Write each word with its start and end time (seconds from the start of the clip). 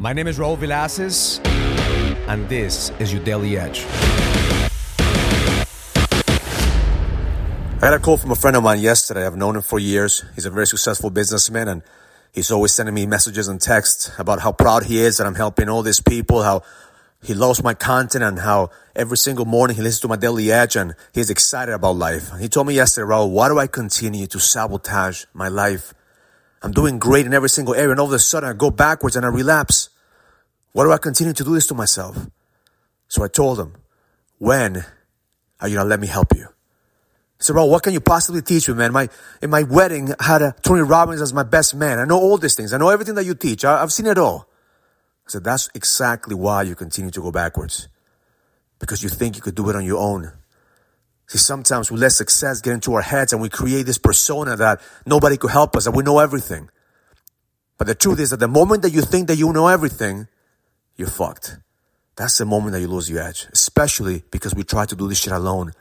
My 0.00 0.12
name 0.12 0.28
is 0.28 0.38
Raul 0.38 0.56
Villacis, 0.56 1.44
and 2.28 2.48
this 2.48 2.92
is 3.00 3.12
your 3.12 3.20
Daily 3.24 3.58
Edge. 3.58 3.84
I 7.74 7.80
got 7.80 7.94
a 7.94 7.98
call 7.98 8.16
from 8.16 8.30
a 8.30 8.36
friend 8.36 8.56
of 8.56 8.62
mine 8.62 8.78
yesterday. 8.78 9.26
I've 9.26 9.34
known 9.34 9.56
him 9.56 9.62
for 9.62 9.80
years. 9.80 10.24
He's 10.36 10.46
a 10.46 10.52
very 10.52 10.68
successful 10.68 11.10
businessman 11.10 11.66
and 11.66 11.82
he's 12.32 12.52
always 12.52 12.70
sending 12.70 12.94
me 12.94 13.06
messages 13.06 13.48
and 13.48 13.60
texts 13.60 14.12
about 14.18 14.38
how 14.38 14.52
proud 14.52 14.84
he 14.84 15.00
is 15.00 15.16
that 15.16 15.26
I'm 15.26 15.34
helping 15.34 15.68
all 15.68 15.82
these 15.82 16.00
people, 16.00 16.44
how 16.44 16.62
he 17.20 17.34
loves 17.34 17.60
my 17.64 17.74
content 17.74 18.22
and 18.22 18.38
how 18.38 18.70
every 18.94 19.16
single 19.16 19.46
morning 19.46 19.74
he 19.74 19.82
listens 19.82 20.02
to 20.02 20.08
my 20.08 20.14
daily 20.14 20.52
edge 20.52 20.76
and 20.76 20.94
he's 21.12 21.28
excited 21.28 21.74
about 21.74 21.96
life. 21.96 22.30
He 22.38 22.48
told 22.48 22.68
me 22.68 22.74
yesterday, 22.74 23.08
Raul, 23.08 23.30
why 23.30 23.48
do 23.48 23.58
I 23.58 23.66
continue 23.66 24.28
to 24.28 24.38
sabotage 24.38 25.24
my 25.34 25.48
life? 25.48 25.92
I'm 26.62 26.72
doing 26.72 26.98
great 26.98 27.26
in 27.26 27.34
every 27.34 27.48
single 27.48 27.74
area 27.74 27.90
and 27.90 28.00
all 28.00 28.06
of 28.06 28.12
a 28.12 28.18
sudden 28.18 28.48
I 28.48 28.52
go 28.52 28.70
backwards 28.70 29.16
and 29.16 29.24
I 29.24 29.28
relapse. 29.28 29.90
Why 30.72 30.84
do 30.84 30.92
I 30.92 30.98
continue 30.98 31.32
to 31.32 31.44
do 31.44 31.54
this 31.54 31.66
to 31.68 31.74
myself? 31.74 32.16
So 33.08 33.22
I 33.22 33.28
told 33.28 33.58
him, 33.58 33.74
when 34.38 34.84
are 35.60 35.68
you 35.68 35.76
gonna 35.76 35.88
let 35.88 36.00
me 36.00 36.06
help 36.06 36.34
you? 36.34 36.48
He 37.38 37.44
said, 37.44 37.52
Bro, 37.52 37.66
what 37.66 37.84
can 37.84 37.92
you 37.92 38.00
possibly 38.00 38.42
teach 38.42 38.68
me, 38.68 38.74
man? 38.74 38.92
My, 38.92 39.08
in 39.40 39.50
my 39.50 39.62
wedding, 39.62 40.12
I 40.18 40.24
had 40.24 40.42
a 40.42 40.54
Tony 40.62 40.82
Robbins 40.82 41.22
as 41.22 41.32
my 41.32 41.44
best 41.44 41.74
man. 41.74 42.00
I 42.00 42.04
know 42.04 42.18
all 42.18 42.36
these 42.36 42.56
things. 42.56 42.72
I 42.72 42.78
know 42.78 42.88
everything 42.88 43.14
that 43.14 43.24
you 43.24 43.34
teach. 43.34 43.64
I, 43.64 43.80
I've 43.80 43.92
seen 43.92 44.06
it 44.06 44.18
all. 44.18 44.48
I 45.26 45.30
said, 45.30 45.44
that's 45.44 45.70
exactly 45.74 46.34
why 46.34 46.62
you 46.62 46.74
continue 46.74 47.12
to 47.12 47.20
go 47.20 47.30
backwards. 47.30 47.88
Because 48.80 49.02
you 49.02 49.08
think 49.08 49.36
you 49.36 49.42
could 49.42 49.54
do 49.54 49.68
it 49.70 49.76
on 49.76 49.84
your 49.84 49.98
own. 49.98 50.32
See, 51.28 51.38
sometimes 51.38 51.90
we 51.90 51.98
let 51.98 52.12
success 52.12 52.62
get 52.62 52.72
into 52.72 52.94
our 52.94 53.02
heads 53.02 53.34
and 53.34 53.42
we 53.42 53.50
create 53.50 53.84
this 53.84 53.98
persona 53.98 54.56
that 54.56 54.80
nobody 55.04 55.36
could 55.36 55.50
help 55.50 55.76
us, 55.76 55.84
that 55.84 55.90
we 55.90 56.02
know 56.02 56.18
everything. 56.18 56.70
But 57.76 57.86
the 57.86 57.94
truth 57.94 58.18
is 58.18 58.30
that 58.30 58.40
the 58.40 58.48
moment 58.48 58.82
that 58.82 58.90
you 58.90 59.02
think 59.02 59.28
that 59.28 59.36
you 59.36 59.52
know 59.52 59.68
everything, 59.68 60.26
you're 60.96 61.08
fucked. 61.08 61.58
That's 62.16 62.38
the 62.38 62.46
moment 62.46 62.72
that 62.72 62.80
you 62.80 62.88
lose 62.88 63.10
your 63.10 63.22
edge, 63.22 63.46
especially 63.52 64.24
because 64.30 64.54
we 64.54 64.64
try 64.64 64.86
to 64.86 64.96
do 64.96 65.06
this 65.06 65.20
shit 65.20 65.32
alone. 65.32 65.72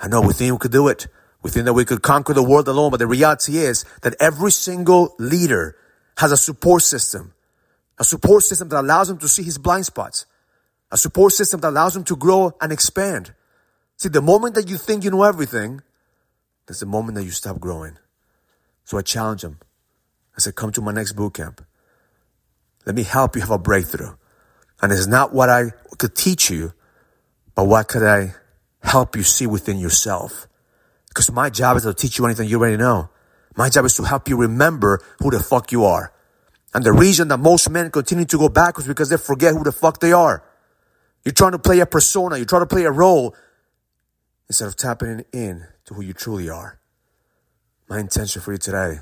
I 0.00 0.08
know 0.08 0.22
we 0.22 0.32
think 0.32 0.52
we 0.52 0.58
could 0.58 0.72
do 0.72 0.88
it. 0.88 1.06
We 1.42 1.50
think 1.50 1.66
that 1.66 1.74
we 1.74 1.84
could 1.84 2.02
conquer 2.02 2.32
the 2.32 2.42
world 2.42 2.66
alone, 2.66 2.90
but 2.90 2.96
the 2.96 3.06
reality 3.06 3.58
is 3.58 3.84
that 4.00 4.16
every 4.18 4.50
single 4.50 5.14
leader 5.18 5.76
has 6.16 6.32
a 6.32 6.36
support 6.38 6.82
system, 6.82 7.34
a 7.98 8.04
support 8.04 8.42
system 8.42 8.70
that 8.70 8.80
allows 8.80 9.10
him 9.10 9.18
to 9.18 9.28
see 9.28 9.42
his 9.42 9.58
blind 9.58 9.84
spots, 9.84 10.24
a 10.90 10.96
support 10.96 11.34
system 11.34 11.60
that 11.60 11.68
allows 11.68 11.94
him 11.94 12.02
to 12.04 12.16
grow 12.16 12.56
and 12.60 12.72
expand. 12.72 13.32
See, 13.96 14.08
the 14.08 14.22
moment 14.22 14.54
that 14.54 14.68
you 14.68 14.76
think 14.76 15.04
you 15.04 15.10
know 15.10 15.22
everything, 15.22 15.82
that's 16.66 16.80
the 16.80 16.86
moment 16.86 17.16
that 17.16 17.24
you 17.24 17.30
stop 17.30 17.58
growing. 17.58 17.98
So 18.84 18.98
I 18.98 19.02
challenge 19.02 19.42
him. 19.42 19.58
I 20.36 20.40
said, 20.40 20.54
come 20.54 20.70
to 20.72 20.82
my 20.82 20.92
next 20.92 21.12
boot 21.12 21.34
camp. 21.34 21.64
Let 22.84 22.94
me 22.94 23.02
help 23.02 23.34
you 23.34 23.40
have 23.40 23.50
a 23.50 23.58
breakthrough. 23.58 24.14
And 24.82 24.92
it's 24.92 25.06
not 25.06 25.32
what 25.32 25.48
I 25.48 25.72
could 25.98 26.14
teach 26.14 26.50
you, 26.50 26.72
but 27.54 27.64
what 27.64 27.88
could 27.88 28.02
I 28.02 28.34
help 28.82 29.16
you 29.16 29.22
see 29.22 29.46
within 29.46 29.78
yourself. 29.78 30.46
Because 31.08 31.32
my 31.32 31.48
job 31.48 31.78
is 31.78 31.84
to 31.84 31.94
teach 31.94 32.18
you 32.18 32.26
anything 32.26 32.48
you 32.48 32.58
already 32.58 32.76
know. 32.76 33.08
My 33.56 33.70
job 33.70 33.86
is 33.86 33.96
to 33.96 34.04
help 34.04 34.28
you 34.28 34.36
remember 34.36 35.00
who 35.18 35.30
the 35.30 35.40
fuck 35.40 35.72
you 35.72 35.84
are. 35.84 36.12
And 36.74 36.84
the 36.84 36.92
reason 36.92 37.28
that 37.28 37.38
most 37.38 37.70
men 37.70 37.90
continue 37.90 38.26
to 38.26 38.38
go 38.38 38.50
backwards 38.50 38.86
because 38.86 39.08
they 39.08 39.16
forget 39.16 39.54
who 39.54 39.64
the 39.64 39.72
fuck 39.72 39.98
they 40.00 40.12
are. 40.12 40.44
You're 41.24 41.32
trying 41.32 41.52
to 41.52 41.58
play 41.58 41.80
a 41.80 41.86
persona, 41.86 42.36
you're 42.36 42.44
trying 42.44 42.62
to 42.62 42.66
play 42.66 42.84
a 42.84 42.90
role 42.90 43.34
instead 44.48 44.68
of 44.68 44.76
tapping 44.76 45.24
in 45.32 45.66
to 45.84 45.94
who 45.94 46.02
you 46.02 46.12
truly 46.12 46.48
are. 46.48 46.78
My 47.88 48.00
intention 48.00 48.42
for 48.42 48.52
you 48.52 48.58
today 48.58 49.00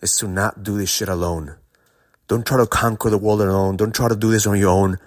is 0.00 0.16
to 0.16 0.28
not 0.28 0.62
do 0.62 0.78
this 0.78 0.90
shit 0.90 1.08
alone. 1.08 1.56
Don't 2.28 2.46
try 2.46 2.56
to 2.56 2.66
conquer 2.66 3.10
the 3.10 3.18
world 3.18 3.40
alone. 3.40 3.76
Don't 3.76 3.94
try 3.94 4.08
to 4.08 4.16
do 4.16 4.30
this 4.30 4.46
on 4.46 4.58
your 4.58 4.70
own. 4.70 4.98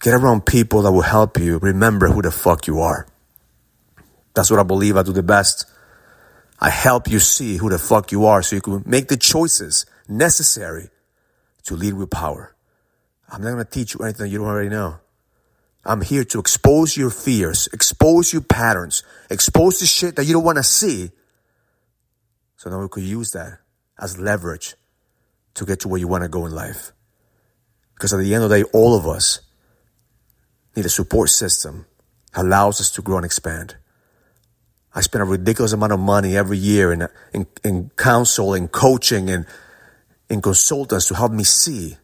Get 0.00 0.14
around 0.14 0.46
people 0.46 0.82
that 0.82 0.92
will 0.92 1.02
help 1.02 1.38
you 1.38 1.58
remember 1.58 2.08
who 2.08 2.22
the 2.22 2.30
fuck 2.30 2.66
you 2.66 2.80
are. 2.80 3.06
That's 4.34 4.50
what 4.50 4.60
I 4.60 4.64
believe 4.64 4.96
I 4.96 5.02
do 5.02 5.12
the 5.12 5.22
best. 5.22 5.64
I 6.58 6.70
help 6.70 7.08
you 7.08 7.20
see 7.20 7.56
who 7.56 7.70
the 7.70 7.78
fuck 7.78 8.12
you 8.12 8.26
are 8.26 8.42
so 8.42 8.56
you 8.56 8.62
can 8.62 8.82
make 8.86 9.08
the 9.08 9.16
choices 9.16 9.86
necessary 10.08 10.90
to 11.64 11.74
lead 11.74 11.94
with 11.94 12.10
power. 12.10 12.54
I'm 13.28 13.42
not 13.42 13.52
going 13.52 13.64
to 13.64 13.70
teach 13.70 13.94
you 13.94 14.00
anything 14.04 14.30
you 14.30 14.38
don't 14.38 14.46
already 14.46 14.68
know. 14.68 14.98
I'm 15.86 16.00
here 16.00 16.24
to 16.24 16.40
expose 16.40 16.96
your 16.96 17.10
fears, 17.10 17.68
expose 17.72 18.32
your 18.32 18.42
patterns, 18.42 19.04
expose 19.30 19.78
the 19.78 19.86
shit 19.86 20.16
that 20.16 20.24
you 20.24 20.32
don't 20.32 20.44
want 20.44 20.56
to 20.56 20.64
see. 20.64 21.10
So 22.56 22.70
now 22.70 22.80
we 22.80 22.88
could 22.88 23.04
use 23.04 23.30
that 23.32 23.60
as 23.98 24.18
leverage 24.18 24.74
to 25.54 25.64
get 25.64 25.80
to 25.80 25.88
where 25.88 26.00
you 26.00 26.08
want 26.08 26.24
to 26.24 26.28
go 26.28 26.44
in 26.44 26.52
life. 26.52 26.92
Because 27.94 28.12
at 28.12 28.18
the 28.18 28.34
end 28.34 28.42
of 28.42 28.50
the 28.50 28.62
day, 28.62 28.68
all 28.74 28.96
of 28.96 29.06
us 29.06 29.40
need 30.74 30.84
a 30.84 30.90
support 30.90 31.30
system 31.30 31.86
that 32.34 32.44
allows 32.44 32.80
us 32.80 32.90
to 32.90 33.02
grow 33.02 33.16
and 33.16 33.24
expand. 33.24 33.76
I 34.92 35.02
spend 35.02 35.22
a 35.22 35.26
ridiculous 35.26 35.72
amount 35.72 35.92
of 35.92 36.00
money 36.00 36.36
every 36.36 36.58
year 36.58 36.92
in, 36.92 37.06
in, 37.32 37.46
in 37.62 37.90
counsel, 37.96 38.54
in 38.54 38.66
coaching, 38.68 39.30
and 39.30 39.46
in 40.28 40.42
consultants 40.42 41.06
to 41.06 41.14
help 41.14 41.30
me 41.30 41.44
see 41.44 41.96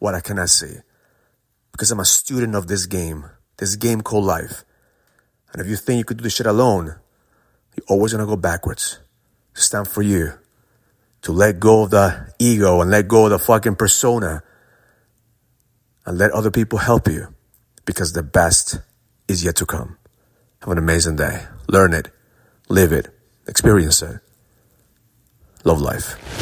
what 0.00 0.14
I 0.14 0.20
cannot 0.20 0.50
see. 0.50 0.76
Because 1.72 1.90
I'm 1.90 2.00
a 2.00 2.04
student 2.04 2.54
of 2.54 2.66
this 2.66 2.86
game, 2.86 3.24
this 3.56 3.76
game 3.76 4.02
called 4.02 4.24
life. 4.24 4.64
And 5.52 5.60
if 5.60 5.68
you 5.68 5.76
think 5.76 5.98
you 5.98 6.04
could 6.04 6.18
do 6.18 6.22
this 6.22 6.34
shit 6.34 6.46
alone, 6.46 6.96
you're 7.76 7.86
always 7.88 8.12
gonna 8.12 8.26
go 8.26 8.36
backwards. 8.36 8.98
It's 9.54 9.68
time 9.68 9.84
for 9.84 10.02
you 10.02 10.32
to 11.22 11.32
let 11.32 11.60
go 11.60 11.84
of 11.84 11.90
the 11.90 12.34
ego 12.38 12.80
and 12.80 12.90
let 12.90 13.08
go 13.08 13.24
of 13.24 13.30
the 13.30 13.38
fucking 13.38 13.76
persona 13.76 14.42
and 16.04 16.18
let 16.18 16.30
other 16.32 16.50
people 16.50 16.78
help 16.78 17.08
you 17.08 17.34
because 17.84 18.12
the 18.12 18.22
best 18.22 18.78
is 19.28 19.44
yet 19.44 19.56
to 19.56 19.66
come. 19.66 19.96
Have 20.60 20.70
an 20.70 20.78
amazing 20.78 21.16
day. 21.16 21.46
Learn 21.68 21.92
it, 21.92 22.10
live 22.68 22.92
it, 22.92 23.08
experience 23.46 24.02
it. 24.02 24.20
Love 25.64 25.80
life. 25.80 26.41